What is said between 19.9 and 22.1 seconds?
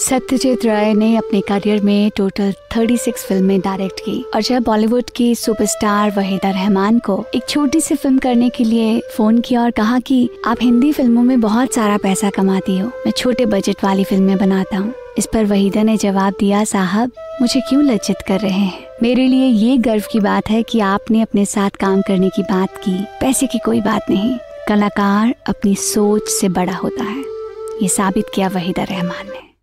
की बात है कि आपने अपने साथ काम